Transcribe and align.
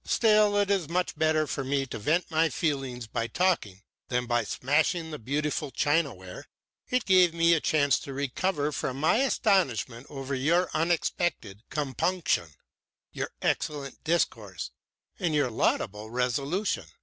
Still, 0.03 0.57
it 0.57 0.71
is 0.71 0.89
much 0.89 1.15
better 1.15 1.45
for 1.45 1.63
me 1.63 1.85
to 1.85 1.99
vent 1.99 2.31
my 2.31 2.49
feelings 2.49 3.05
by 3.05 3.27
talking 3.27 3.83
than 4.07 4.25
by 4.25 4.43
smashing 4.43 5.11
the 5.11 5.19
beautiful 5.19 5.69
chinaware. 5.69 6.45
It 6.89 7.05
gave 7.05 7.35
me 7.35 7.53
a 7.53 7.59
chance 7.61 7.99
to 7.99 8.11
recover 8.11 8.71
from 8.71 8.97
my 8.99 9.17
astonishment 9.17 10.07
over 10.09 10.33
your 10.33 10.71
unexpected 10.73 11.61
compunction, 11.69 12.55
your 13.11 13.29
excellent 13.43 14.03
discourse, 14.03 14.71
and 15.19 15.35
your 15.35 15.51
laudable 15.51 16.09
resolution. 16.09 16.85